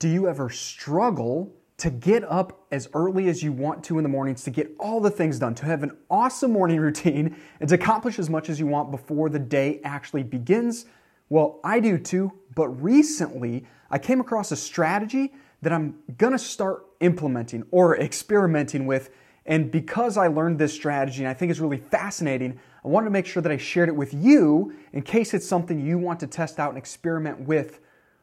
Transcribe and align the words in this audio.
Do 0.00 0.08
you 0.08 0.28
ever 0.28 0.48
struggle 0.48 1.52
to 1.76 1.90
get 1.90 2.24
up 2.24 2.64
as 2.70 2.88
early 2.94 3.28
as 3.28 3.42
you 3.42 3.52
want 3.52 3.84
to 3.84 3.98
in 3.98 4.02
the 4.02 4.08
mornings, 4.08 4.42
to 4.44 4.50
get 4.50 4.74
all 4.80 4.98
the 4.98 5.10
things 5.10 5.38
done, 5.38 5.54
to 5.56 5.66
have 5.66 5.82
an 5.82 5.94
awesome 6.10 6.52
morning 6.52 6.80
routine, 6.80 7.36
and 7.60 7.68
to 7.68 7.74
accomplish 7.74 8.18
as 8.18 8.30
much 8.30 8.48
as 8.48 8.58
you 8.58 8.66
want 8.66 8.90
before 8.90 9.28
the 9.28 9.38
day 9.38 9.78
actually 9.84 10.22
begins? 10.22 10.86
Well, 11.28 11.60
I 11.62 11.80
do 11.80 11.98
too, 11.98 12.32
but 12.54 12.68
recently 12.82 13.66
I 13.90 13.98
came 13.98 14.22
across 14.22 14.50
a 14.52 14.56
strategy 14.56 15.34
that 15.60 15.70
I'm 15.70 15.98
gonna 16.16 16.38
start 16.38 16.86
implementing 17.00 17.64
or 17.70 17.98
experimenting 17.98 18.86
with. 18.86 19.10
And 19.44 19.70
because 19.70 20.16
I 20.16 20.28
learned 20.28 20.58
this 20.58 20.72
strategy 20.72 21.24
and 21.24 21.28
I 21.28 21.34
think 21.34 21.50
it's 21.50 21.60
really 21.60 21.76
fascinating, 21.76 22.58
I 22.82 22.88
wanted 22.88 23.04
to 23.04 23.10
make 23.10 23.26
sure 23.26 23.42
that 23.42 23.52
I 23.52 23.58
shared 23.58 23.90
it 23.90 23.96
with 23.96 24.14
you 24.14 24.72
in 24.94 25.02
case 25.02 25.34
it's 25.34 25.46
something 25.46 25.78
you 25.78 25.98
want 25.98 26.20
to 26.20 26.26
test 26.26 26.58
out 26.58 26.70
and 26.70 26.78
experiment 26.78 27.40
with 27.40 27.80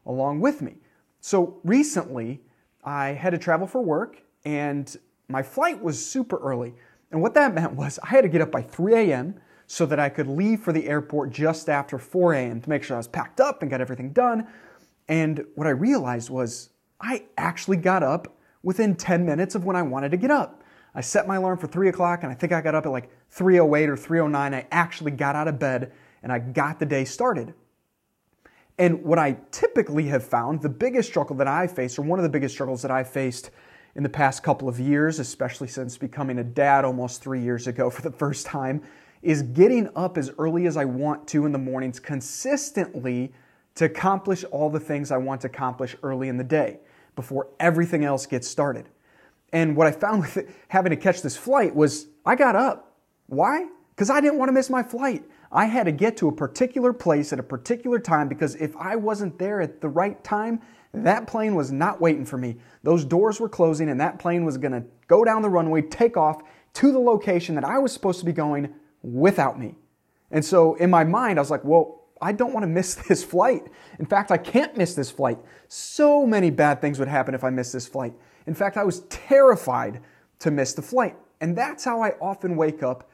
along 0.07 0.39
with 0.39 0.64
me. 0.64 0.78
So 1.28 1.59
recently, 1.66 2.39
I 2.86 3.07
had 3.07 3.31
to 3.31 3.38
travel 3.38 3.67
for 3.67 3.81
work 3.81 4.23
and 4.45 4.95
my 5.27 5.44
flight 5.44 5.84
was 5.84 6.00
super 6.09 6.38
early. 6.38 6.73
And 7.12 7.22
what 7.22 7.34
that 7.34 7.53
meant 7.53 7.73
was 7.73 8.00
I 8.02 8.08
had 8.08 8.22
to 8.22 8.30
get 8.30 8.40
up 8.40 8.50
by 8.50 8.62
3 8.62 8.94
a.m. 8.94 9.36
so 9.66 9.86
that 9.88 10.00
I 10.00 10.08
could 10.08 10.27
leave 10.27 10.62
for 10.62 10.72
the 10.72 10.88
airport 10.88 11.31
just 11.31 11.67
after 11.67 12.00
4 12.00 12.34
a.m. 12.36 12.62
to 12.62 12.70
make 12.70 12.81
sure 12.81 12.95
I 12.95 13.00
was 13.00 13.09
packed 13.09 13.41
up 13.41 13.62
and 13.62 13.70
got 13.70 13.81
everything 13.81 14.13
done. 14.13 14.48
And 15.09 15.44
what 15.55 15.67
I 15.67 15.72
realized 15.72 16.30
was 16.30 16.70
I 17.02 17.26
actually 17.38 17.75
got 17.75 18.03
up 18.03 18.38
within 18.64 18.95
10 18.95 19.25
minutes 19.25 19.53
of 19.53 19.66
when 19.66 19.75
I 19.75 19.81
wanted 19.81 20.12
to 20.12 20.17
get 20.17 20.31
up. 20.31 20.64
I 20.95 21.02
set 21.02 21.28
my 21.28 21.36
alarm 21.36 21.58
for 21.58 21.67
3 21.67 21.89
o'clock 21.89 22.23
and 22.23 22.31
I 22.31 22.36
think 22.36 22.53
I 22.53 22.62
got 22.62 22.73
up 22.73 22.86
at 22.86 22.91
like 22.94 23.09
3.08 23.36 23.89
or 23.89 23.98
3.09. 23.98 24.34
I 24.53 24.66
actually 24.72 25.12
got 25.12 25.36
out 25.36 25.50
of 25.50 25.59
bed 25.59 25.91
and 26.23 26.31
I 26.31 26.39
got 26.39 26.80
the 26.80 26.86
day 26.86 27.03
started. 27.03 27.53
And 28.77 29.04
what 29.04 29.17
I 29.17 29.38
typically 29.52 30.05
have 30.08 30.23
found, 30.23 30.62
the 30.62 30.70
biggest 30.70 31.09
struggle 31.09 31.36
that 31.38 31.48
I 31.48 31.67
faced, 31.67 31.98
or 31.98 32.04
one 32.04 32.20
of 32.20 32.23
the 32.23 32.30
biggest 32.30 32.54
struggles 32.54 32.81
that 32.84 32.91
I 32.91 33.03
faced 33.03 33.50
in 33.95 34.03
the 34.03 34.09
past 34.09 34.44
couple 34.44 34.70
of 34.70 34.80
years, 34.80 35.17
especially 35.17 35.67
since 35.67 35.97
becoming 35.97 36.38
a 36.38 36.44
dad 36.44 36.86
almost 36.86 37.22
three 37.22 37.42
years 37.42 37.66
ago 37.66 37.89
for 37.89 38.03
the 38.03 38.11
first 38.11 38.45
time, 38.45 38.83
is 39.23 39.42
getting 39.42 39.89
up 39.95 40.17
as 40.17 40.31
early 40.38 40.67
as 40.67 40.78
I 40.78 40.86
want 40.86 41.28
to 41.30 41.45
in 41.48 41.52
the 41.52 41.58
mornings 41.58 42.00
consistently 42.00 43.33
to 43.75 43.86
accomplish 43.86 44.44
all 44.45 44.70
the 44.70 44.80
things 44.80 45.11
I 45.11 45.17
want 45.17 45.42
to 45.42 45.48
accomplish 45.48 45.95
early 46.03 46.30
in 46.30 46.38
the 46.38 46.44
day 46.44 46.80
before 47.16 47.48
everything 47.59 48.05
else 48.05 48.28
gets 48.28 48.48
started. 48.48 48.88
And 49.52 49.75
what 49.75 49.88
I 49.88 49.92
found 49.92 50.22
with 50.36 50.55
having 50.67 50.92
to 50.92 50.95
catch 50.95 51.23
this 51.23 51.36
flight 51.36 51.75
was 51.75 52.08
I 52.25 52.36
got 52.36 52.55
up. 52.55 52.95
Why? 53.25 53.67
Because 53.89 54.11
I 54.11 54.22
didn't 54.22 54.38
want 54.38 54.50
to 54.50 54.53
miss 54.53 54.70
my 54.70 54.83
flight. 54.83 55.23
I 55.52 55.66
had 55.66 55.86
to 55.86 55.92
get 55.92 56.17
to 56.17 56.28
a 56.28 56.31
particular 56.31 56.94
place 56.94 57.31
at 57.31 57.40
a 57.40 57.44
particular 57.44 58.00
time 58.00 58.28
because 58.28 58.56
if 58.56 58.76
I 58.76 58.95
wasn't 58.95 59.40
there 59.40 59.62
at 59.62 59.81
the 59.81 59.89
right 59.89 60.22
time, 60.23 60.62
that 60.94 61.28
plane 61.28 61.56
was 61.56 61.72
not 61.72 62.02
waiting 62.02 62.26
for 62.26 62.38
me. 62.38 62.58
Those 62.84 63.06
doors 63.06 63.39
were 63.39 63.50
closing 63.50 63.89
and 63.89 64.00
that 64.00 64.20
plane 64.20 64.45
was 64.45 64.58
going 64.58 64.72
to 64.72 64.84
go 65.08 65.23
down 65.23 65.42
the 65.42 65.50
runway, 65.50 65.81
take 65.81 66.17
off 66.17 66.42
to 66.73 66.92
the 66.92 67.00
location 67.00 67.56
that 67.56 67.64
I 67.64 67.80
was 67.80 67.92
supposed 67.92 68.20
to 68.20 68.26
be 68.26 68.34
going 68.34 68.73
without 69.02 69.59
me. 69.59 69.76
And 70.31 70.44
so 70.44 70.76
in 70.76 70.89
my 70.89 71.04
mind, 71.04 71.39
I 71.39 71.42
was 71.42 71.52
like, 71.52 71.64
well, 71.64 72.04
I 72.22 72.32
don't 72.32 72.54
want 72.54 72.64
to 72.64 72.67
miss 72.67 72.95
this 73.08 73.23
flight. 73.23 73.64
In 74.00 74.06
fact, 74.06 74.32
I 74.32 74.38
can't 74.38 74.76
miss 74.76 74.95
this 74.95 75.11
flight. 75.11 75.39
So 75.67 76.26
many 76.26 76.50
bad 76.50 76.82
things 76.82 77.00
would 77.00 77.08
happen 77.08 77.34
if 77.34 77.44
I 77.44 77.50
missed 77.50 77.73
this 77.73 77.88
flight. 77.88 78.14
In 78.45 78.54
fact, 78.54 78.78
I 78.78 78.84
was 78.84 79.02
terrified 79.09 80.02
to 80.39 80.52
miss 80.52 80.73
the 80.73 80.82
flight. 80.82 81.16
And 81.42 81.56
that's 81.56 81.84
how 81.84 82.02
I 82.02 82.11
often 82.22 82.56
wake 82.56 82.82
up 82.82 83.09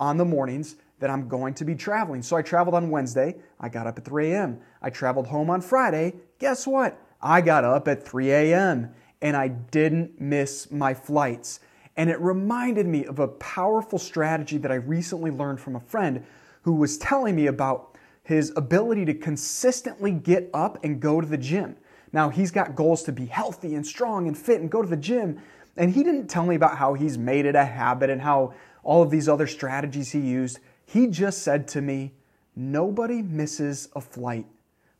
on 0.00 0.16
the 0.16 0.24
mornings 0.24 0.76
that 1.00 1.10
I'm 1.10 1.28
going 1.28 1.54
to 1.54 1.64
be 1.64 1.74
traveling. 1.74 2.22
So 2.22 2.36
I 2.36 2.42
traveled 2.42 2.74
on 2.74 2.90
Wednesday. 2.90 3.36
I 3.60 3.68
got 3.68 3.86
up 3.86 3.98
at 3.98 4.04
3 4.04 4.32
a.m. 4.32 4.60
I 4.82 4.90
traveled 4.90 5.26
home 5.26 5.50
on 5.50 5.60
Friday. 5.60 6.14
Guess 6.38 6.66
what? 6.66 7.00
I 7.20 7.40
got 7.40 7.64
up 7.64 7.88
at 7.88 8.06
3 8.06 8.30
a.m. 8.30 8.90
and 9.22 9.36
I 9.36 9.48
didn't 9.48 10.20
miss 10.20 10.70
my 10.70 10.94
flights. 10.94 11.60
And 11.96 12.10
it 12.10 12.20
reminded 12.20 12.86
me 12.86 13.04
of 13.06 13.18
a 13.18 13.28
powerful 13.28 13.98
strategy 13.98 14.58
that 14.58 14.70
I 14.70 14.76
recently 14.76 15.30
learned 15.30 15.60
from 15.60 15.74
a 15.74 15.80
friend 15.80 16.24
who 16.62 16.74
was 16.74 16.98
telling 16.98 17.34
me 17.34 17.46
about 17.46 17.96
his 18.22 18.52
ability 18.56 19.04
to 19.06 19.14
consistently 19.14 20.12
get 20.12 20.50
up 20.54 20.84
and 20.84 21.00
go 21.00 21.20
to 21.20 21.26
the 21.26 21.38
gym. 21.38 21.76
Now, 22.12 22.28
he's 22.28 22.50
got 22.50 22.74
goals 22.74 23.02
to 23.04 23.12
be 23.12 23.26
healthy 23.26 23.74
and 23.74 23.86
strong 23.86 24.28
and 24.28 24.36
fit 24.36 24.60
and 24.60 24.70
go 24.70 24.82
to 24.82 24.88
the 24.88 24.96
gym. 24.96 25.40
And 25.76 25.92
he 25.92 26.02
didn't 26.02 26.28
tell 26.28 26.46
me 26.46 26.54
about 26.54 26.76
how 26.76 26.94
he's 26.94 27.18
made 27.18 27.46
it 27.46 27.54
a 27.54 27.64
habit 27.64 28.10
and 28.10 28.20
how 28.20 28.54
all 28.82 29.02
of 29.02 29.10
these 29.10 29.28
other 29.28 29.46
strategies 29.46 30.12
he 30.12 30.20
used. 30.20 30.60
He 30.90 31.06
just 31.06 31.42
said 31.42 31.68
to 31.68 31.82
me, 31.82 32.14
Nobody 32.56 33.20
misses 33.20 33.90
a 33.94 34.00
flight, 34.00 34.46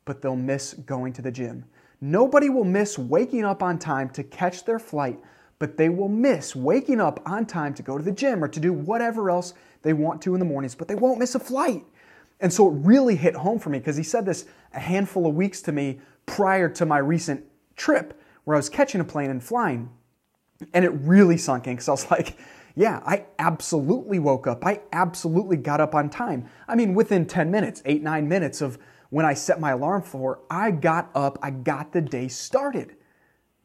but 0.05 0.21
they'll 0.21 0.35
miss 0.35 0.75
going 0.75 1.13
to 1.13 1.23
the 1.23 1.31
gym. 1.31 1.65
Nobody 1.99 2.47
will 2.47 2.63
miss 2.63 2.99
waking 2.99 3.43
up 3.43 3.63
on 3.63 3.79
time 3.79 4.09
to 4.11 4.23
catch 4.23 4.65
their 4.65 4.77
flight, 4.77 5.19
but 5.57 5.77
they 5.77 5.89
will 5.89 6.07
miss 6.07 6.55
waking 6.55 7.01
up 7.01 7.19
on 7.25 7.47
time 7.47 7.73
to 7.73 7.81
go 7.81 7.97
to 7.97 8.03
the 8.03 8.11
gym 8.11 8.43
or 8.43 8.47
to 8.47 8.59
do 8.59 8.71
whatever 8.71 9.31
else 9.31 9.55
they 9.81 9.93
want 9.93 10.21
to 10.21 10.35
in 10.35 10.39
the 10.39 10.45
mornings, 10.45 10.75
but 10.75 10.87
they 10.87 10.93
won't 10.93 11.17
miss 11.17 11.33
a 11.33 11.39
flight. 11.39 11.83
And 12.39 12.53
so 12.53 12.69
it 12.69 12.75
really 12.75 13.15
hit 13.15 13.35
home 13.35 13.57
for 13.57 13.71
me 13.71 13.79
because 13.79 13.97
he 13.97 14.03
said 14.03 14.27
this 14.27 14.45
a 14.73 14.79
handful 14.79 15.25
of 15.25 15.33
weeks 15.33 15.59
to 15.63 15.71
me 15.71 15.99
prior 16.27 16.69
to 16.69 16.85
my 16.85 16.99
recent 16.99 17.43
trip 17.75 18.21
where 18.43 18.55
I 18.55 18.59
was 18.59 18.69
catching 18.69 19.01
a 19.01 19.05
plane 19.05 19.31
and 19.31 19.43
flying. 19.43 19.89
And 20.71 20.85
it 20.85 20.89
really 20.89 21.37
sunk 21.37 21.65
in 21.65 21.73
because 21.73 21.89
I 21.89 21.93
was 21.93 22.11
like, 22.11 22.37
yeah, 22.79 23.01
I 23.05 23.25
absolutely 23.39 24.19
woke 24.19 24.47
up. 24.47 24.65
I 24.65 24.79
absolutely 24.93 25.57
got 25.57 25.81
up 25.81 25.93
on 25.93 26.09
time. 26.09 26.49
I 26.65 26.75
mean, 26.75 26.93
within 26.93 27.25
10 27.25 27.51
minutes, 27.51 27.81
eight, 27.83 28.01
nine 28.01 28.29
minutes 28.29 28.61
of 28.61 28.79
when 29.09 29.25
I 29.25 29.33
set 29.33 29.59
my 29.59 29.71
alarm 29.71 30.01
for, 30.01 30.39
I 30.49 30.71
got 30.71 31.11
up, 31.13 31.37
I 31.43 31.51
got 31.51 31.91
the 31.91 31.99
day 31.99 32.29
started. 32.29 32.95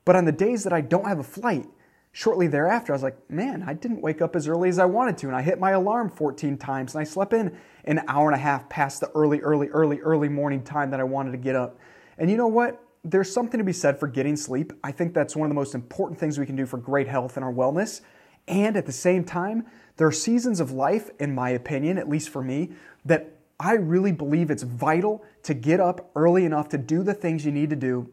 But 0.04 0.16
on 0.16 0.24
the 0.24 0.32
days 0.32 0.64
that 0.64 0.72
I 0.72 0.80
don't 0.80 1.06
have 1.06 1.20
a 1.20 1.22
flight, 1.22 1.68
shortly 2.10 2.48
thereafter, 2.48 2.92
I 2.92 2.96
was 2.96 3.04
like, 3.04 3.30
man, 3.30 3.62
I 3.64 3.74
didn't 3.74 4.02
wake 4.02 4.20
up 4.20 4.34
as 4.34 4.48
early 4.48 4.68
as 4.68 4.80
I 4.80 4.84
wanted 4.86 5.16
to. 5.18 5.28
And 5.28 5.36
I 5.36 5.42
hit 5.42 5.60
my 5.60 5.70
alarm 5.70 6.10
14 6.10 6.58
times 6.58 6.96
and 6.96 7.00
I 7.00 7.04
slept 7.04 7.34
in 7.34 7.56
an 7.84 8.00
hour 8.08 8.26
and 8.28 8.34
a 8.34 8.42
half 8.42 8.68
past 8.68 8.98
the 8.98 9.10
early, 9.10 9.38
early, 9.42 9.68
early, 9.68 10.00
early 10.00 10.28
morning 10.28 10.64
time 10.64 10.90
that 10.90 10.98
I 10.98 11.04
wanted 11.04 11.30
to 11.30 11.38
get 11.38 11.54
up. 11.54 11.78
And 12.18 12.28
you 12.28 12.36
know 12.36 12.48
what? 12.48 12.82
There's 13.04 13.32
something 13.32 13.58
to 13.58 13.64
be 13.64 13.72
said 13.72 14.00
for 14.00 14.08
getting 14.08 14.34
sleep. 14.34 14.72
I 14.82 14.90
think 14.90 15.14
that's 15.14 15.36
one 15.36 15.46
of 15.46 15.50
the 15.50 15.60
most 15.60 15.76
important 15.76 16.18
things 16.18 16.36
we 16.36 16.46
can 16.46 16.56
do 16.56 16.66
for 16.66 16.78
great 16.78 17.06
health 17.06 17.36
and 17.36 17.44
our 17.44 17.52
wellness. 17.52 18.00
And 18.46 18.76
at 18.76 18.86
the 18.86 18.92
same 18.92 19.24
time, 19.24 19.66
there 19.96 20.06
are 20.06 20.12
seasons 20.12 20.60
of 20.60 20.70
life, 20.70 21.10
in 21.18 21.34
my 21.34 21.50
opinion, 21.50 21.98
at 21.98 22.08
least 22.08 22.28
for 22.28 22.42
me, 22.42 22.72
that 23.04 23.38
I 23.58 23.74
really 23.74 24.12
believe 24.12 24.50
it's 24.50 24.64
vital 24.64 25.24
to 25.44 25.54
get 25.54 25.80
up 25.80 26.10
early 26.16 26.44
enough 26.44 26.68
to 26.70 26.78
do 26.78 27.02
the 27.02 27.14
things 27.14 27.44
you 27.44 27.52
need 27.52 27.70
to 27.70 27.76
do 27.76 28.10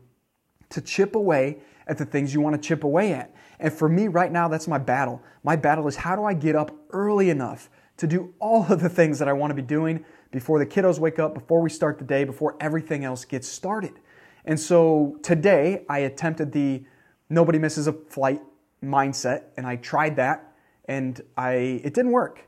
to 0.70 0.82
chip 0.82 1.16
away 1.16 1.60
at 1.88 1.98
the 1.98 2.06
things 2.06 2.34
you 2.34 2.42
want 2.42 2.56
to 2.56 2.68
chip 2.68 2.84
away 2.84 3.14
at. 3.14 3.34
And 3.60 3.74
for 3.74 3.90
me 3.90 4.08
right 4.08 4.32
now, 4.32 4.48
that's 4.48 4.68
my 4.68 4.78
battle. 4.78 5.22
My 5.44 5.56
battle 5.56 5.88
is 5.88 5.98
how 5.98 6.16
do 6.16 6.24
I 6.24 6.34
get 6.34 6.56
up 6.56 6.72
early 6.92 7.30
enough 7.30 7.70
to 7.98 8.08
do 8.08 8.34
all 8.40 8.72
of 8.72 8.82
the 8.82 8.90
things 8.90 9.20
that 9.20 9.28
I 9.28 9.34
want 9.34 9.52
to 9.52 9.56
be 9.56 9.62
doing 9.62 10.06
before 10.32 10.60
the 10.60 10.66
kiddos 10.66 10.98
wake 10.98 11.20
up, 11.20 11.34
before 11.34 11.62
we 11.62 11.70
start 11.70 12.00
the 12.00 12.06
day, 12.06 12.24
before 12.24 12.56
everything 12.60 13.04
else 13.04 13.26
gets 13.26 13.48
started. 13.48 14.00
And 14.46 14.60
so 14.60 15.18
today 15.22 15.86
I 15.90 16.00
attempted 16.00 16.52
the 16.52 16.84
nobody 17.30 17.60
misses 17.60 17.88
a 17.88 17.94
flight 17.94 18.42
mindset 18.84 19.44
and 19.58 19.66
I 19.66 19.76
tried 19.78 20.16
that 20.18 20.54
and 20.86 21.22
I 21.38 21.82
it 21.84 21.94
didn't 21.94 22.12
work. 22.12 22.48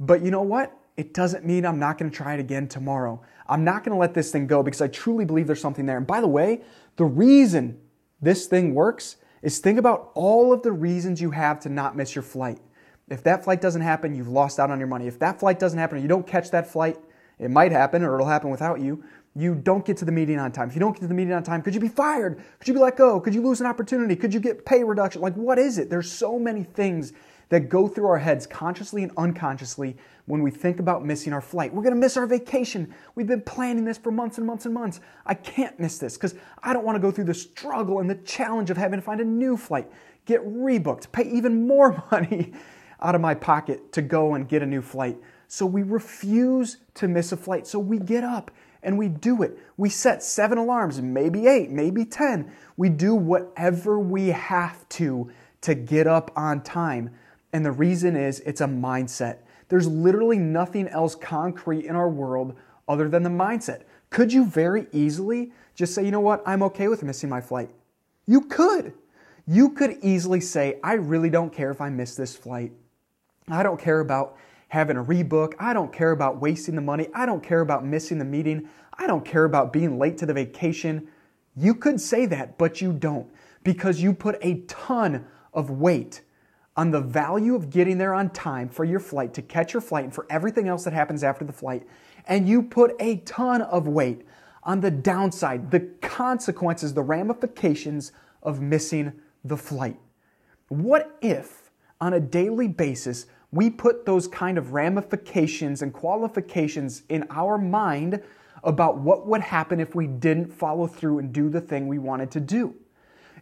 But 0.00 0.22
you 0.22 0.30
know 0.30 0.42
what? 0.42 0.76
It 0.96 1.14
doesn't 1.14 1.44
mean 1.44 1.64
I'm 1.64 1.78
not 1.78 1.96
going 1.98 2.10
to 2.10 2.16
try 2.16 2.34
it 2.34 2.40
again 2.40 2.68
tomorrow. 2.68 3.22
I'm 3.46 3.64
not 3.64 3.84
going 3.84 3.94
to 3.94 3.98
let 3.98 4.14
this 4.14 4.30
thing 4.30 4.46
go 4.46 4.62
because 4.62 4.80
I 4.80 4.88
truly 4.88 5.24
believe 5.24 5.46
there's 5.46 5.60
something 5.60 5.86
there. 5.86 5.96
And 5.96 6.06
by 6.06 6.20
the 6.20 6.28
way, 6.28 6.62
the 6.96 7.04
reason 7.04 7.80
this 8.20 8.46
thing 8.46 8.74
works 8.74 9.16
is 9.42 9.58
think 9.58 9.78
about 9.78 10.10
all 10.14 10.52
of 10.52 10.62
the 10.62 10.72
reasons 10.72 11.20
you 11.20 11.30
have 11.30 11.60
to 11.60 11.68
not 11.68 11.96
miss 11.96 12.14
your 12.14 12.22
flight. 12.22 12.60
If 13.08 13.22
that 13.24 13.44
flight 13.44 13.60
doesn't 13.60 13.82
happen, 13.82 14.14
you've 14.14 14.28
lost 14.28 14.60
out 14.60 14.70
on 14.70 14.78
your 14.78 14.88
money. 14.88 15.06
If 15.06 15.18
that 15.18 15.40
flight 15.40 15.58
doesn't 15.58 15.78
happen, 15.78 15.98
or 15.98 16.00
you 16.00 16.08
don't 16.08 16.26
catch 16.26 16.50
that 16.50 16.70
flight, 16.70 16.98
it 17.38 17.50
might 17.50 17.72
happen 17.72 18.02
or 18.02 18.14
it'll 18.14 18.28
happen 18.28 18.50
without 18.50 18.80
you 18.80 19.02
you 19.34 19.54
don't 19.54 19.84
get 19.84 19.96
to 19.98 20.04
the 20.04 20.12
meeting 20.12 20.38
on 20.38 20.52
time. 20.52 20.68
If 20.68 20.74
you 20.74 20.80
don't 20.80 20.92
get 20.92 21.00
to 21.00 21.06
the 21.06 21.14
meeting 21.14 21.32
on 21.32 21.42
time, 21.42 21.62
could 21.62 21.74
you 21.74 21.80
be 21.80 21.88
fired? 21.88 22.42
Could 22.58 22.68
you 22.68 22.74
be 22.74 22.80
let 22.80 22.96
go? 22.96 23.18
Could 23.18 23.34
you 23.34 23.42
lose 23.42 23.60
an 23.60 23.66
opportunity? 23.66 24.14
Could 24.14 24.34
you 24.34 24.40
get 24.40 24.66
pay 24.66 24.84
reduction? 24.84 25.22
Like, 25.22 25.34
what 25.34 25.58
is 25.58 25.78
it? 25.78 25.88
There's 25.88 26.10
so 26.10 26.38
many 26.38 26.64
things 26.64 27.12
that 27.48 27.68
go 27.68 27.86
through 27.86 28.06
our 28.06 28.18
heads 28.18 28.46
consciously 28.46 29.02
and 29.02 29.12
unconsciously 29.16 29.96
when 30.26 30.42
we 30.42 30.50
think 30.50 30.80
about 30.80 31.04
missing 31.04 31.32
our 31.32 31.40
flight. 31.40 31.72
We're 31.72 31.82
gonna 31.82 31.96
miss 31.96 32.16
our 32.16 32.26
vacation. 32.26 32.94
We've 33.14 33.26
been 33.26 33.42
planning 33.42 33.84
this 33.84 33.98
for 33.98 34.10
months 34.10 34.38
and 34.38 34.46
months 34.46 34.64
and 34.64 34.72
months. 34.72 35.00
I 35.26 35.34
can't 35.34 35.78
miss 35.78 35.98
this 35.98 36.16
because 36.16 36.34
I 36.62 36.72
don't 36.72 36.84
wanna 36.84 36.98
go 36.98 37.10
through 37.10 37.24
the 37.24 37.34
struggle 37.34 38.00
and 38.00 38.08
the 38.08 38.14
challenge 38.16 38.70
of 38.70 38.76
having 38.76 39.00
to 39.00 39.04
find 39.04 39.20
a 39.20 39.24
new 39.24 39.56
flight, 39.56 39.90
get 40.24 40.42
rebooked, 40.46 41.12
pay 41.12 41.24
even 41.24 41.66
more 41.66 42.02
money 42.10 42.52
out 43.02 43.14
of 43.14 43.20
my 43.20 43.34
pocket 43.34 43.92
to 43.92 44.02
go 44.02 44.34
and 44.34 44.48
get 44.48 44.62
a 44.62 44.66
new 44.66 44.80
flight. 44.80 45.18
So 45.48 45.66
we 45.66 45.82
refuse 45.82 46.78
to 46.94 47.08
miss 47.08 47.32
a 47.32 47.36
flight. 47.36 47.66
So 47.66 47.78
we 47.78 47.98
get 47.98 48.24
up 48.24 48.50
and 48.82 48.98
we 48.98 49.08
do 49.08 49.42
it. 49.42 49.58
We 49.76 49.88
set 49.88 50.22
seven 50.22 50.58
alarms, 50.58 51.00
maybe 51.00 51.46
eight, 51.46 51.70
maybe 51.70 52.04
10. 52.04 52.50
We 52.76 52.88
do 52.88 53.14
whatever 53.14 53.98
we 53.98 54.28
have 54.28 54.88
to 54.90 55.30
to 55.62 55.74
get 55.74 56.06
up 56.06 56.30
on 56.36 56.62
time. 56.62 57.10
And 57.52 57.64
the 57.64 57.72
reason 57.72 58.16
is 58.16 58.40
it's 58.40 58.60
a 58.60 58.66
mindset. 58.66 59.38
There's 59.68 59.86
literally 59.86 60.38
nothing 60.38 60.88
else 60.88 61.14
concrete 61.14 61.86
in 61.86 61.96
our 61.96 62.08
world 62.08 62.56
other 62.88 63.08
than 63.08 63.22
the 63.22 63.30
mindset. 63.30 63.82
Could 64.10 64.32
you 64.32 64.44
very 64.44 64.86
easily 64.92 65.52
just 65.74 65.94
say, 65.94 66.04
you 66.04 66.10
know 66.10 66.20
what, 66.20 66.42
I'm 66.44 66.62
okay 66.64 66.88
with 66.88 67.02
missing 67.02 67.30
my 67.30 67.40
flight? 67.40 67.70
You 68.26 68.42
could. 68.42 68.92
You 69.46 69.70
could 69.70 69.98
easily 70.02 70.40
say, 70.40 70.78
I 70.84 70.94
really 70.94 71.30
don't 71.30 71.52
care 71.52 71.70
if 71.70 71.80
I 71.80 71.88
miss 71.88 72.14
this 72.14 72.36
flight. 72.36 72.72
I 73.48 73.62
don't 73.62 73.80
care 73.80 74.00
about 74.00 74.36
having 74.72 74.96
a 74.96 75.04
rebook. 75.04 75.52
I 75.58 75.74
don't 75.74 75.92
care 75.92 76.12
about 76.12 76.40
wasting 76.40 76.76
the 76.76 76.80
money. 76.80 77.06
I 77.12 77.26
don't 77.26 77.42
care 77.42 77.60
about 77.60 77.84
missing 77.84 78.16
the 78.16 78.24
meeting. 78.24 78.70
I 78.98 79.06
don't 79.06 79.22
care 79.22 79.44
about 79.44 79.70
being 79.70 79.98
late 79.98 80.16
to 80.16 80.26
the 80.26 80.32
vacation. 80.32 81.08
You 81.54 81.74
could 81.74 82.00
say 82.00 82.24
that, 82.24 82.56
but 82.56 82.80
you 82.80 82.94
don't 82.94 83.30
because 83.64 84.00
you 84.00 84.14
put 84.14 84.38
a 84.40 84.60
ton 84.68 85.26
of 85.52 85.68
weight 85.68 86.22
on 86.74 86.90
the 86.90 87.02
value 87.02 87.54
of 87.54 87.68
getting 87.68 87.98
there 87.98 88.14
on 88.14 88.30
time 88.30 88.70
for 88.70 88.86
your 88.86 88.98
flight, 88.98 89.34
to 89.34 89.42
catch 89.42 89.74
your 89.74 89.82
flight, 89.82 90.04
and 90.04 90.14
for 90.14 90.26
everything 90.30 90.68
else 90.68 90.84
that 90.84 90.94
happens 90.94 91.22
after 91.22 91.44
the 91.44 91.52
flight. 91.52 91.86
And 92.26 92.48
you 92.48 92.62
put 92.62 92.96
a 92.98 93.16
ton 93.18 93.60
of 93.60 93.86
weight 93.86 94.26
on 94.62 94.80
the 94.80 94.90
downside, 94.90 95.70
the 95.70 95.80
consequences, 96.00 96.94
the 96.94 97.02
ramifications 97.02 98.12
of 98.42 98.62
missing 98.62 99.12
the 99.44 99.58
flight. 99.58 100.00
What 100.68 101.18
if, 101.20 101.70
on 102.00 102.14
a 102.14 102.20
daily 102.20 102.68
basis, 102.68 103.26
we 103.52 103.68
put 103.68 104.06
those 104.06 104.26
kind 104.26 104.56
of 104.56 104.72
ramifications 104.72 105.82
and 105.82 105.92
qualifications 105.92 107.02
in 107.08 107.26
our 107.30 107.58
mind 107.58 108.22
about 108.64 108.98
what 108.98 109.26
would 109.26 109.42
happen 109.42 109.78
if 109.78 109.94
we 109.94 110.06
didn't 110.06 110.52
follow 110.52 110.86
through 110.86 111.18
and 111.18 111.32
do 111.32 111.48
the 111.50 111.60
thing 111.60 111.86
we 111.86 111.98
wanted 111.98 112.30
to 112.30 112.40
do? 112.40 112.74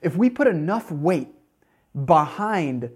If 0.03 0.17
we 0.17 0.29
put 0.29 0.47
enough 0.47 0.91
weight 0.91 1.29
behind 2.05 2.91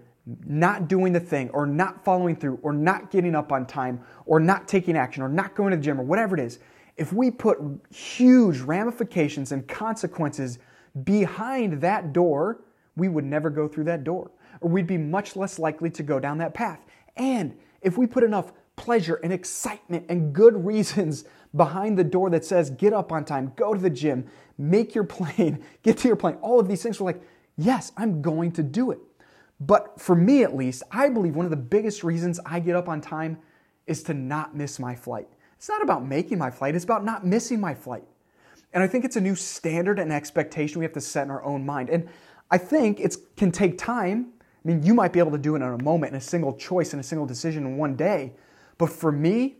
not 0.45 0.87
doing 0.87 1.13
the 1.13 1.19
thing 1.19 1.49
or 1.51 1.65
not 1.65 2.03
following 2.03 2.35
through 2.35 2.59
or 2.63 2.73
not 2.73 3.11
getting 3.11 3.35
up 3.35 3.51
on 3.51 3.65
time 3.65 4.01
or 4.25 4.39
not 4.39 4.67
taking 4.67 4.97
action 4.97 5.21
or 5.21 5.29
not 5.29 5.55
going 5.55 5.71
to 5.71 5.77
the 5.77 5.83
gym 5.83 6.01
or 6.01 6.03
whatever 6.03 6.35
it 6.35 6.41
is, 6.41 6.59
if 6.97 7.13
we 7.13 7.29
put 7.29 7.59
huge 7.91 8.59
ramifications 8.59 9.51
and 9.51 9.67
consequences 9.67 10.59
behind 11.03 11.81
that 11.81 12.11
door, 12.11 12.61
we 12.95 13.07
would 13.07 13.25
never 13.25 13.49
go 13.49 13.67
through 13.67 13.83
that 13.83 14.03
door 14.03 14.31
or 14.61 14.69
we'd 14.69 14.87
be 14.87 14.97
much 14.97 15.35
less 15.35 15.59
likely 15.59 15.89
to 15.91 16.03
go 16.03 16.19
down 16.19 16.37
that 16.39 16.53
path. 16.53 16.79
And 17.15 17.57
if 17.81 17.97
we 17.97 18.07
put 18.07 18.23
enough 18.23 18.51
pleasure 18.75 19.15
and 19.23 19.31
excitement 19.31 20.05
and 20.09 20.33
good 20.33 20.65
reasons 20.65 21.25
behind 21.55 21.97
the 21.97 22.03
door 22.03 22.29
that 22.29 22.43
says, 22.43 22.69
get 22.69 22.93
up 22.93 23.11
on 23.11 23.23
time, 23.23 23.53
go 23.55 23.73
to 23.73 23.79
the 23.79 23.89
gym, 23.89 24.27
make 24.57 24.93
your 24.93 25.03
plane, 25.03 25.63
get 25.83 25.97
to 25.99 26.07
your 26.07 26.17
plane, 26.17 26.35
all 26.41 26.59
of 26.59 26.67
these 26.67 26.83
things, 26.83 26.99
we're 26.99 27.05
like, 27.05 27.21
yes, 27.57 27.91
I'm 27.95 28.21
going 28.21 28.51
to 28.53 28.63
do 28.63 28.91
it. 28.91 28.99
But 29.59 29.99
for 30.01 30.15
me 30.15 30.43
at 30.43 30.55
least, 30.55 30.83
I 30.91 31.09
believe 31.09 31.35
one 31.35 31.45
of 31.45 31.51
the 31.51 31.57
biggest 31.57 32.03
reasons 32.03 32.39
I 32.45 32.59
get 32.59 32.75
up 32.75 32.89
on 32.89 32.99
time 32.99 33.37
is 33.87 34.03
to 34.03 34.13
not 34.13 34.55
miss 34.55 34.79
my 34.79 34.95
flight. 34.95 35.27
It's 35.57 35.69
not 35.69 35.81
about 35.81 36.05
making 36.05 36.37
my 36.37 36.51
flight, 36.51 36.75
it's 36.75 36.83
about 36.83 37.05
not 37.05 37.25
missing 37.25 37.61
my 37.61 37.73
flight. 37.73 38.03
And 38.73 38.83
I 38.83 38.87
think 38.87 39.05
it's 39.05 39.15
a 39.15 39.21
new 39.21 39.35
standard 39.35 39.99
and 39.99 40.11
expectation 40.11 40.79
we 40.79 40.85
have 40.85 40.93
to 40.93 41.01
set 41.01 41.23
in 41.23 41.31
our 41.31 41.43
own 41.43 41.65
mind. 41.65 41.89
And 41.89 42.09
I 42.51 42.57
think 42.57 42.99
it 42.99 43.15
can 43.37 43.51
take 43.51 43.77
time. 43.77 44.33
I 44.65 44.67
mean, 44.67 44.83
you 44.83 44.95
might 44.95 45.13
be 45.13 45.19
able 45.19 45.31
to 45.31 45.37
do 45.37 45.53
it 45.53 45.57
in 45.57 45.61
a 45.61 45.83
moment, 45.83 46.13
in 46.13 46.17
a 46.17 46.21
single 46.21 46.53
choice, 46.53 46.93
in 46.93 46.99
a 46.99 47.03
single 47.03 47.27
decision 47.27 47.65
in 47.67 47.77
one 47.77 47.95
day. 47.95 48.33
But 48.79 48.89
for 48.89 49.11
me, 49.11 49.57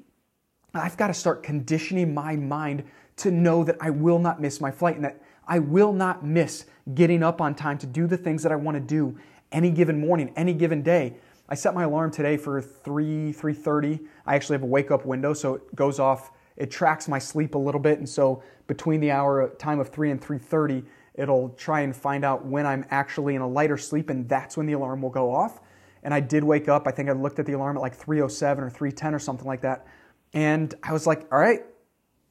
I've 0.73 0.97
got 0.97 1.07
to 1.07 1.13
start 1.13 1.43
conditioning 1.43 2.13
my 2.13 2.35
mind 2.35 2.83
to 3.17 3.31
know 3.31 3.63
that 3.63 3.77
I 3.79 3.91
will 3.91 4.19
not 4.19 4.41
miss 4.41 4.59
my 4.59 4.71
flight 4.71 4.95
and 4.95 5.05
that 5.05 5.21
I 5.47 5.59
will 5.59 5.93
not 5.93 6.25
miss 6.25 6.65
getting 6.95 7.21
up 7.21 7.39
on 7.39 7.53
time 7.53 7.77
to 7.77 7.85
do 7.85 8.07
the 8.07 8.17
things 8.17 8.41
that 8.43 8.51
I 8.51 8.55
want 8.55 8.75
to 8.75 8.81
do 8.81 9.15
any 9.51 9.69
given 9.69 9.99
morning, 9.99 10.33
any 10.35 10.53
given 10.53 10.81
day. 10.81 11.15
I 11.47 11.55
set 11.55 11.75
my 11.75 11.83
alarm 11.83 12.09
today 12.09 12.35
for 12.35 12.59
3 12.59 13.31
3:30. 13.31 13.99
I 14.25 14.35
actually 14.35 14.55
have 14.55 14.63
a 14.63 14.67
wake 14.67 14.89
up 14.89 15.05
window 15.05 15.33
so 15.33 15.55
it 15.55 15.75
goes 15.75 15.99
off 15.99 16.31
it 16.57 16.71
tracks 16.71 17.07
my 17.07 17.19
sleep 17.19 17.53
a 17.53 17.57
little 17.57 17.81
bit 17.81 17.99
and 17.99 18.07
so 18.07 18.41
between 18.67 19.01
the 19.01 19.11
hour 19.11 19.49
time 19.59 19.79
of 19.79 19.89
3 19.89 20.11
and 20.11 20.21
3:30 20.21 20.83
it'll 21.15 21.49
try 21.49 21.81
and 21.81 21.95
find 21.95 22.23
out 22.23 22.45
when 22.45 22.65
I'm 22.65 22.85
actually 22.91 23.35
in 23.35 23.41
a 23.41 23.47
lighter 23.47 23.77
sleep 23.77 24.09
and 24.09 24.27
that's 24.29 24.55
when 24.55 24.65
the 24.65 24.73
alarm 24.73 25.01
will 25.01 25.09
go 25.09 25.33
off. 25.33 25.61
And 26.03 26.13
I 26.13 26.19
did 26.19 26.43
wake 26.43 26.69
up. 26.69 26.87
I 26.87 26.91
think 26.91 27.09
I 27.09 27.13
looked 27.13 27.39
at 27.39 27.45
the 27.45 27.53
alarm 27.53 27.77
at 27.77 27.81
like 27.81 27.97
3:07 27.97 28.59
or 28.59 28.69
3:10 28.69 29.13
or 29.13 29.19
something 29.19 29.47
like 29.47 29.61
that. 29.61 29.87
And 30.33 30.73
I 30.83 30.93
was 30.93 31.07
like, 31.07 31.25
"All 31.31 31.39
right, 31.39 31.65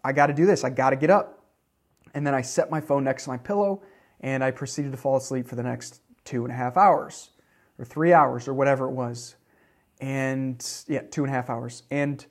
I 0.05 0.13
got 0.13 0.27
to 0.27 0.35
do 0.35 0.47
this. 0.47 0.63
I 0.63 0.71
got 0.71 0.91
to 0.91 0.97
get 0.97 1.11
up." 1.11 1.45
And 2.15 2.25
then 2.27 2.35
I 2.35 2.43
set 2.43 2.71
my 2.71 2.81
phone 2.81 3.03
next 3.03 3.25
to 3.25 3.31
my 3.31 3.37
pillow 3.37 3.83
and 4.21 4.45
I 4.45 4.53
proceeded 4.53 4.93
to 4.93 4.99
fall 4.99 5.17
asleep 5.17 5.49
for 5.49 5.57
the 5.57 5.63
next 5.63 6.01
two 6.25 6.45
and 6.45 6.53
a 6.53 6.57
half 6.57 6.77
hours 6.77 7.31
or 7.79 7.85
three 7.85 8.13
hours 8.13 8.47
or 8.47 8.55
whatever 8.55 8.87
it 8.87 8.93
was. 8.93 9.37
And 10.01 10.65
yeah, 10.87 11.03
two 11.11 11.25
and 11.25 11.33
a 11.33 11.35
half 11.35 11.51
hours. 11.51 11.83
And 11.91 12.25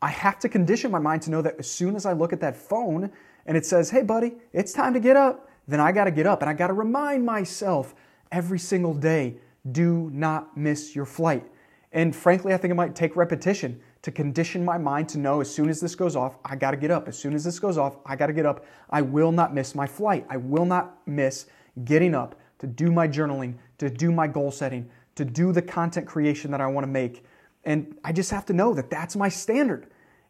I 0.00 0.08
have 0.08 0.38
to 0.40 0.48
condition 0.48 0.90
my 0.90 0.98
mind 0.98 1.22
to 1.22 1.30
know 1.30 1.42
that 1.42 1.56
as 1.58 1.70
soon 1.70 1.94
as 1.94 2.06
I 2.06 2.12
look 2.12 2.32
at 2.32 2.40
that 2.40 2.56
phone 2.56 3.12
and 3.46 3.56
it 3.56 3.64
says, 3.64 3.90
hey, 3.90 4.02
buddy, 4.02 4.34
it's 4.52 4.72
time 4.72 4.92
to 4.94 5.00
get 5.00 5.16
up, 5.16 5.48
then 5.72 5.80
I 5.80 5.92
got 5.92 6.04
to 6.04 6.10
get 6.10 6.26
up 6.26 6.42
and 6.42 6.50
I 6.50 6.54
got 6.54 6.68
to 6.68 6.72
remind 6.72 7.24
myself 7.24 7.94
every 8.30 8.58
single 8.58 8.94
day 8.94 9.36
do 9.70 10.10
not 10.12 10.56
miss 10.56 10.94
your 10.94 11.04
flight. 11.04 11.46
And 11.92 12.14
frankly, 12.14 12.54
I 12.54 12.56
think 12.56 12.70
it 12.72 12.74
might 12.74 12.94
take 12.94 13.16
repetition 13.16 13.80
to 14.02 14.10
condition 14.10 14.64
my 14.64 14.78
mind 14.78 15.08
to 15.10 15.18
know 15.18 15.40
as 15.40 15.54
soon 15.54 15.68
as 15.68 15.80
this 15.80 15.94
goes 15.94 16.16
off, 16.16 16.36
I 16.44 16.56
got 16.56 16.72
to 16.72 16.76
get 16.76 16.90
up. 16.90 17.06
As 17.06 17.16
soon 17.16 17.34
as 17.34 17.44
this 17.44 17.58
goes 17.60 17.78
off, 17.78 17.96
I 18.04 18.16
got 18.16 18.26
to 18.26 18.32
get 18.32 18.46
up. 18.46 18.64
I 18.90 19.02
will 19.02 19.30
not 19.30 19.54
miss 19.54 19.74
my 19.74 19.86
flight. 19.86 20.26
I 20.28 20.38
will 20.38 20.64
not 20.64 20.98
miss 21.06 21.46
getting 21.84 22.14
up 22.14 22.40
to 22.58 22.66
do 22.66 22.90
my 22.90 23.06
journaling, 23.06 23.54
to 23.78 23.88
do 23.88 24.10
my 24.10 24.26
goal 24.26 24.50
setting, 24.50 24.90
to 25.14 25.24
do 25.24 25.52
the 25.52 25.62
content 25.62 26.06
creation 26.06 26.50
that 26.50 26.60
I 26.60 26.66
want 26.66 26.84
to 26.84 26.90
make. 26.90 27.24
And 27.64 27.96
I 28.02 28.12
just 28.12 28.30
have 28.30 28.46
to 28.46 28.52
know 28.52 28.74
that 28.74 28.90
that's 28.90 29.14
my 29.14 29.28
standard. 29.28 29.86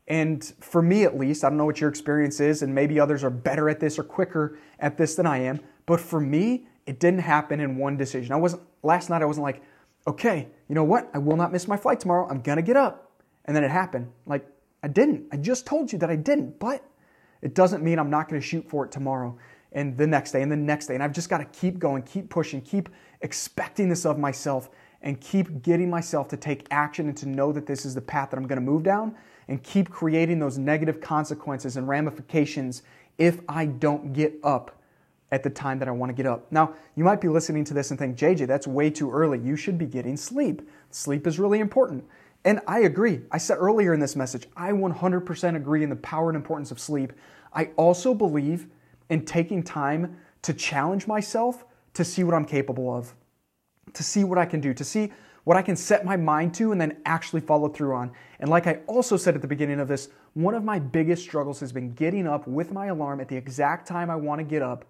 And 0.09 0.45
for 0.61 0.83
me 0.83 1.05
at 1.05 1.17
least, 1.17 1.45
I 1.45 1.49
don't 1.49 1.59
know 1.59 1.65
what 1.65 1.81
your 1.81 1.91
experience 1.91 2.41
is, 2.41 2.63
and 2.63 2.75
maybe 2.75 2.99
others 2.99 3.23
are 3.23 3.31
better 3.31 3.69
at 3.69 3.81
this 3.81 3.99
or 3.99 4.03
quicker 4.03 4.59
at 4.79 4.99
this 4.99 5.15
than 5.15 5.27
I 5.27 5.39
am, 5.39 5.61
but 5.87 6.01
for 6.01 6.21
me, 6.21 6.67
it 6.87 6.99
didn't 6.99 7.21
happen 7.21 7.61
in 7.61 7.77
one 7.77 7.97
decision. 7.97 8.33
I 8.33 8.37
wasn't, 8.37 8.63
last 8.83 9.11
night 9.11 9.23
I 9.23 9.27
wasn't 9.27 9.45
like, 9.45 9.63
okay, 10.07 10.49
you 10.69 10.75
know 10.75 10.85
what? 10.85 11.09
I 11.15 11.19
will 11.19 11.37
not 11.37 11.53
miss 11.53 11.69
my 11.69 11.77
flight 11.77 12.01
tomorrow. 12.01 12.29
I'm 12.29 12.41
gonna 12.41 12.63
get 12.63 12.77
up. 12.77 13.13
And 13.45 13.57
then 13.57 13.63
it 13.63 13.71
happened. 13.71 14.11
Like, 14.27 14.47
I 14.83 14.89
didn't. 14.89 15.27
I 15.33 15.37
just 15.37 15.67
told 15.67 15.93
you 15.93 15.99
that 16.01 16.11
I 16.11 16.17
didn't, 16.17 16.59
but 16.59 16.85
it 17.41 17.55
doesn't 17.55 17.85
mean 17.85 17.99
I'm 17.99 18.11
not 18.11 18.29
gonna 18.29 18.41
shoot 18.41 18.69
for 18.69 18.85
it 18.85 18.91
tomorrow 18.91 19.39
and 19.75 19.97
the 19.97 20.07
next 20.07 20.33
day 20.33 20.43
and 20.43 20.51
the 20.51 20.57
next 20.57 20.87
day. 20.87 20.95
And 20.95 21.03
I've 21.03 21.13
just 21.13 21.29
got 21.29 21.39
to 21.39 21.45
keep 21.47 21.79
going, 21.79 22.03
keep 22.03 22.29
pushing, 22.31 22.61
keep 22.61 22.89
expecting 23.21 23.89
this 23.89 24.05
of 24.05 24.19
myself, 24.19 24.71
and 25.01 25.21
keep 25.21 25.63
getting 25.63 25.91
myself 25.91 26.29
to 26.29 26.37
take 26.37 26.67
action 26.71 27.09
and 27.09 27.17
to 27.17 27.29
know 27.29 27.53
that 27.53 27.67
this 27.67 27.85
is 27.85 27.95
the 27.95 28.01
path 28.01 28.31
that 28.31 28.37
I'm 28.37 28.47
to 28.47 28.61
move 28.61 28.83
down, 28.83 29.17
and 29.49 29.63
keep 29.63 29.91
creating 29.91 30.39
those 30.39 30.59
negative 30.59 31.01
consequences 31.01 31.77
and 31.77 31.89
ramifications 31.89 32.83
if 33.19 33.41
I 33.49 33.67
don't 33.67 34.13
get 34.13 34.35
up 34.43 34.79
at 35.31 35.43
the 35.43 35.51
time 35.51 35.79
that 35.79 35.89
I 35.89 35.91
want 35.91 36.11
to 36.11 36.15
get 36.15 36.27
up. 36.27 36.51
Now, 36.53 36.75
you 36.95 37.05
might 37.05 37.21
be 37.21 37.29
listening 37.29 37.65
to 37.65 37.75
this 37.75 37.91
and 37.91 37.99
think, 37.99 38.17
JJ, 38.17 38.47
that's 38.47 38.67
way 38.67 38.91
too 38.91 39.11
early. 39.11 39.39
You 39.39 39.57
should 39.57 39.79
be 39.79 39.87
getting 39.87 40.17
sleep. 40.17 40.69
Sleep 40.91 41.27
is 41.27 41.39
really 41.39 41.59
important. 41.59 42.05
And 42.45 42.61
I 42.67 42.81
agree. 42.81 43.21
I 43.31 43.39
said 43.39 43.57
earlier 43.59 43.95
in 43.95 44.01
this 44.01 44.15
message, 44.15 44.47
I 44.57 44.73
100% 44.73 45.57
agree 45.57 45.83
in 45.83 45.91
the 45.91 45.97
power 45.97 46.29
and 46.29 46.37
importance 46.37 46.71
of 46.71 46.79
sleep. 46.79 47.13
I 47.55 47.71
also 47.77 48.15
believe 48.15 48.67
in 49.09 49.25
taking 49.25 49.63
time 49.63 50.19
to 50.43 50.53
challenge 50.53 51.07
myself 51.07 51.65
to 51.95 52.05
see 52.05 52.25
what 52.25 52.35
I'm 52.35 52.45
capable 52.45 52.95
of, 52.95 53.15
to 53.93 54.03
see 54.03 54.25
what 54.25 54.39
I 54.39 54.45
can 54.45 54.61
do, 54.61 54.75
to 54.75 54.85
see 54.85 55.13
what 55.45 55.57
I 55.57 55.63
can 55.63 55.77
set 55.77 56.05
my 56.05 56.17
mind 56.17 56.55
to 56.55 56.73
and 56.73 56.81
then 56.81 56.99
actually 57.05 57.41
follow 57.41 57.69
through 57.69 57.95
on. 57.95 58.13
And 58.39 58.49
like 58.49 58.67
I 58.67 58.81
also 58.87 59.17
said 59.17 59.35
at 59.35 59.43
the 59.43 59.49
beginning 59.49 59.81
of 59.81 59.89
this, 59.89 60.09
one 60.35 60.55
of 60.55 60.65
my 60.65 60.79
biggest 60.79 61.23
struggles 61.23 61.61
has 61.61 61.73
been 61.73 61.93
getting 61.95 62.27
up 62.27 62.47
with 62.47 62.73
my 62.73 62.87
alarm 62.87 63.21
at 63.21 63.29
the 63.29 63.37
exact 63.37 63.87
time 63.87 64.11
I 64.11 64.17
want 64.17 64.39
to 64.39 64.45
get 64.45 64.63
up. 64.63 64.85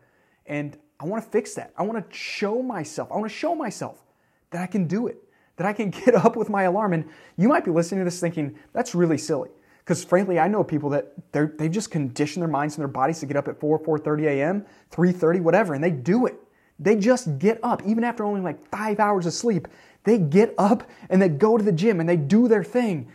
And 0.46 0.76
I 1.00 1.04
want 1.06 1.24
to 1.24 1.30
fix 1.30 1.54
that. 1.54 1.72
I 1.76 1.82
want 1.82 2.08
to 2.08 2.16
show 2.16 2.62
myself, 2.62 3.10
I 3.10 3.16
want 3.16 3.30
to 3.30 3.36
show 3.36 3.54
myself 3.54 4.02
that 4.50 4.62
I 4.62 4.66
can 4.66 4.86
do 4.86 5.06
it, 5.06 5.18
that 5.56 5.66
I 5.66 5.72
can 5.72 5.90
get 6.04 6.14
up 6.14 6.36
with 6.36 6.48
my 6.48 6.64
alarm. 6.64 6.92
And 6.92 7.08
you 7.36 7.48
might 7.48 7.64
be 7.64 7.70
listening 7.70 8.00
to 8.00 8.04
this 8.04 8.20
thinking, 8.20 8.58
that's 8.72 8.94
really 8.94 9.18
silly. 9.18 9.50
Because 9.78 10.04
frankly, 10.04 10.38
I 10.38 10.46
know 10.46 10.62
people 10.62 10.90
that 10.90 11.12
they've 11.32 11.70
just 11.70 11.90
conditioned 11.90 12.42
their 12.42 12.48
minds 12.48 12.76
and 12.76 12.82
their 12.82 12.88
bodies 12.88 13.18
to 13.20 13.26
get 13.26 13.36
up 13.36 13.48
at 13.48 13.58
4, 13.58 13.80
4.30 13.80 14.26
a.m., 14.26 14.66
3.30, 14.92 15.40
whatever, 15.40 15.74
and 15.74 15.82
they 15.82 15.90
do 15.90 16.26
it. 16.26 16.36
They 16.82 16.96
just 16.96 17.38
get 17.38 17.58
up, 17.62 17.82
even 17.86 18.04
after 18.04 18.24
only 18.24 18.40
like 18.40 18.68
five 18.70 19.00
hours 19.00 19.26
of 19.26 19.32
sleep. 19.32 19.68
They 20.04 20.18
get 20.18 20.54
up 20.58 20.88
and 21.08 21.22
they 21.22 21.28
go 21.28 21.56
to 21.56 21.64
the 21.64 21.72
gym 21.72 22.00
and 22.00 22.08
they 22.08 22.16
do 22.16 22.48
their 22.48 22.64
thing. 22.64 23.10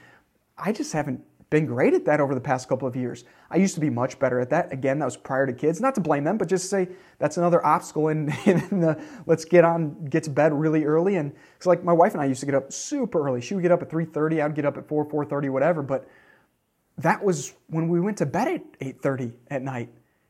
I 0.57 0.71
just 0.71 0.93
haven't 0.93 1.23
been 1.49 1.65
great 1.65 1.93
at 1.93 2.03
that 2.05 2.19
over 2.19 2.33
the 2.33 2.41
past 2.41 2.67
couple 2.67 2.87
of 2.87 2.95
years. 2.95 3.23
I 3.49 3.57
used 3.57 3.75
to 3.75 3.81
be 3.81 3.89
much 3.89 4.19
better 4.19 4.39
at 4.39 4.49
that. 4.49 4.71
Again, 4.73 4.99
that 4.99 5.05
was 5.05 5.15
prior 5.15 5.45
to 5.45 5.53
kids. 5.53 5.79
Not 5.79 5.95
to 5.95 6.01
blame 6.01 6.23
them, 6.23 6.37
but 6.37 6.47
just 6.49 6.69
say 6.69 6.89
that's 7.19 7.37
another 7.37 7.65
obstacle 7.65 8.09
in, 8.09 8.33
in 8.45 8.81
the 8.81 9.01
let's 9.25 9.45
get 9.45 9.63
on, 9.63 10.05
get 10.05 10.23
to 10.23 10.29
bed 10.29 10.53
really 10.53 10.83
early. 10.83 11.15
And 11.15 11.33
it's 11.55 11.65
like 11.65 11.83
my 11.83 11.93
wife 11.93 12.13
and 12.13 12.21
I 12.21 12.25
used 12.25 12.39
to 12.41 12.45
get 12.45 12.55
up 12.55 12.71
super 12.71 13.25
early. 13.25 13.41
She 13.41 13.53
would 13.53 13.61
get 13.61 13.71
up 13.71 13.81
at 13.81 13.89
3.30, 13.89 14.43
I'd 14.43 14.55
get 14.55 14.65
up 14.65 14.77
at 14.77 14.87
4, 14.87 15.05
4.30, 15.05 15.49
whatever. 15.49 15.81
But 15.81 16.07
that 16.97 17.23
was 17.23 17.53
when 17.67 17.89
we 17.89 17.99
went 17.99 18.17
to 18.17 18.25
bed 18.25 18.47
at 18.47 18.79
8:30 18.79 19.33
at 19.49 19.61
night. 19.61 19.89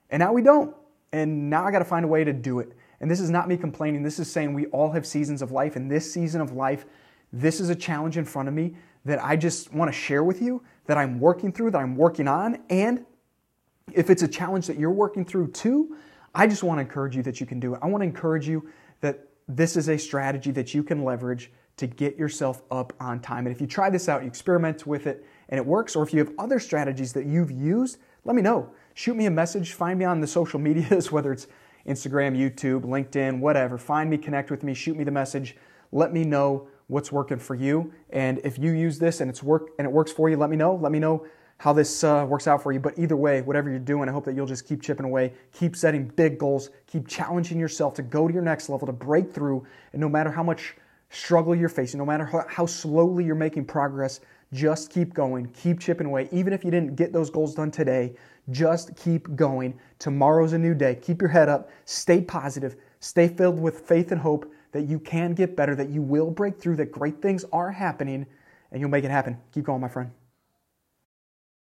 And 0.10 0.20
now 0.20 0.34
we 0.34 0.42
don't. 0.42 0.76
And 1.12 1.50
now 1.50 1.66
I 1.66 1.72
got 1.72 1.80
to 1.80 1.86
find 1.86 2.04
a 2.04 2.08
way 2.08 2.24
to 2.24 2.34
do 2.34 2.60
it. 2.60 2.74
And 3.00 3.10
this 3.12 3.20
is 3.20 3.30
not 3.30 3.48
me 3.48 3.58
complaining. 3.58 4.04
This 4.04 4.20
is 4.20 4.32
saying 4.32 4.54
we 4.54 4.66
all 4.68 4.92
have 4.92 5.06
seasons 5.06 5.42
of 5.42 5.52
life 5.52 5.76
and 5.76 5.90
this 5.90 6.12
season 6.12 6.42
of 6.42 6.52
life 6.52 6.86
this 7.34 7.60
is 7.60 7.70
a 7.70 7.76
challenge 7.76 8.18
in 8.18 8.26
front 8.26 8.48
of 8.48 8.56
me 8.56 8.76
that 9.06 9.24
I 9.24 9.36
just 9.36 9.74
want 9.74 9.92
to 9.92 9.98
share 9.98 10.24
with 10.24 10.42
you 10.42 10.64
that 10.86 10.98
I'm 10.98 11.20
working 11.20 11.52
through, 11.52 11.72
that 11.72 11.80
I'm 11.80 11.96
working 11.96 12.28
on, 12.28 12.60
and 12.70 13.06
if 13.94 14.10
it's 14.10 14.24
a 14.24 14.28
challenge 14.28 14.68
that 14.68 14.78
you're 14.78 14.92
working 14.92 15.26
through 15.26 15.52
too, 15.52 15.98
I 16.34 16.48
just 16.48 16.64
want 16.64 16.78
to 16.78 16.82
encourage 16.82 17.16
you 17.16 17.24
that 17.24 17.40
you 17.40 17.46
can 17.46 17.60
do 17.60 17.74
it. 17.74 17.80
I 17.82 17.88
want 17.88 18.02
to 18.02 18.06
encourage 18.06 18.48
you 18.48 18.70
that 19.02 19.28
this 19.48 19.76
is 19.76 19.90
a 19.90 19.98
strategy 19.98 20.52
that 20.52 20.74
you 20.74 20.84
can 20.84 21.04
leverage 21.04 21.52
to 21.78 21.88
get 21.88 22.18
yourself 22.18 22.64
up 22.72 22.94
on 23.00 23.20
time. 23.20 23.46
And 23.46 23.56
if 23.56 23.62
you 23.62 23.68
try 23.68 23.90
this 23.90 24.10
out, 24.10 24.22
you 24.22 24.28
experiment 24.28 24.86
with 24.88 25.08
it, 25.08 25.26
and 25.50 25.58
it 25.58 25.66
works, 25.66 25.96
or 25.96 26.04
if 26.04 26.14
you 26.14 26.20
have 26.20 26.32
other 26.38 26.60
strategies 26.60 27.14
that 27.14 27.26
you've 27.26 27.52
used, 27.52 27.98
let 28.26 28.36
me 28.36 28.42
know. 28.42 28.72
Shoot 28.94 29.16
me 29.16 29.26
a 29.26 29.32
message, 29.32 29.74
find 29.74 30.00
me 30.00 30.06
on 30.06 30.20
the 30.20 30.28
social 30.28 30.60
medias, 30.68 31.12
whether 31.12 31.32
it's 31.32 31.48
Instagram, 31.88 32.38
YouTube, 32.38 32.82
LinkedIn, 32.82 33.40
whatever. 33.40 33.78
Find 33.78 34.10
me, 34.10 34.18
connect 34.18 34.52
with 34.52 34.64
me, 34.64 34.74
shoot 34.74 34.98
me 34.98 35.04
the 35.04 35.12
message. 35.12 35.56
Let 35.92 36.14
me 36.14 36.24
know 36.24 36.68
what's 36.88 37.12
working 37.12 37.40
for 37.40 37.56
you. 37.56 37.94
And 38.10 38.40
if 38.44 38.58
you 38.58 38.72
use 38.72 39.00
this 39.00 39.22
and 39.22 39.30
it's 39.30 39.44
work 39.44 39.70
and 39.78 39.88
it 39.88 39.92
works 39.92 40.12
for 40.12 40.30
you, 40.30 40.38
let 40.38 40.50
me 40.50 40.58
know. 40.58 40.76
Let 40.76 40.92
me 40.92 41.00
know 41.00 41.26
how 41.60 41.74
this 41.74 42.04
uh, 42.04 42.26
works 42.28 42.48
out 42.48 42.62
for 42.62 42.72
you. 42.72 42.80
But 42.80 42.98
either 42.98 43.16
way, 43.16 43.42
whatever 43.42 43.70
you're 43.70 43.80
doing, 43.80 44.08
I 44.08 44.12
hope 44.12 44.26
that 44.26 44.36
you'll 44.36 44.46
just 44.46 44.68
keep 44.68 44.82
chipping 44.82 45.06
away, 45.06 45.34
keep 45.52 45.76
setting 45.76 46.08
big 46.10 46.38
goals, 46.38 46.70
keep 46.86 47.08
challenging 47.08 47.60
yourself 47.60 47.94
to 47.96 48.04
go 48.04 48.28
to 48.28 48.34
your 48.34 48.44
next 48.44 48.70
level, 48.70 48.86
to 48.86 48.94
break 48.94 49.34
through. 49.34 49.66
And 49.94 50.00
no 50.00 50.10
matter 50.10 50.32
how 50.32 50.44
much 50.44 50.76
struggle 51.10 51.56
you're 51.56 51.70
facing, 51.70 51.98
no 51.98 52.06
matter 52.06 52.26
how, 52.50 52.66
slowly 52.66 53.24
you're 53.24 53.36
making 53.36 53.66
progress, 53.66 54.20
just 54.54 54.90
keep 54.90 55.14
going, 55.14 55.48
keep 55.48 55.80
chipping 55.80 56.08
away. 56.08 56.30
Even 56.32 56.54
if 56.54 56.64
you 56.64 56.72
didn't 56.72 56.96
get 56.96 57.12
those 57.12 57.30
goals 57.30 57.56
done 57.56 57.72
today, 57.72 58.16
just 58.50 58.96
keep 58.96 59.36
going. 59.36 59.78
Tomorrow's 60.00 60.54
a 60.54 60.58
new 60.58 60.74
day. 60.74 60.96
Keep 60.96 61.22
your 61.22 61.30
head 61.30 61.50
up, 61.50 61.70
stay 61.86 62.22
positive, 62.22 62.76
stay 63.00 63.28
filled 63.28 63.60
with 63.60 63.82
faith 63.82 64.12
and 64.12 64.22
hope 64.22 64.52
that 64.72 64.84
you 64.84 65.00
can 65.00 65.34
get 65.34 65.56
better, 65.56 65.76
that 65.76 65.90
you 65.90 66.02
will 66.02 66.32
break 66.32 66.60
through, 66.60 66.76
that 66.78 66.92
great 66.92 67.22
things 67.22 67.46
are 67.52 67.72
happening, 67.72 68.26
and 68.72 68.80
you'll 68.80 68.90
make 68.90 69.04
it 69.04 69.12
happen. 69.12 69.38
Keep 69.54 69.66
going, 69.66 69.82
my 69.82 69.90
friend. 69.90 70.12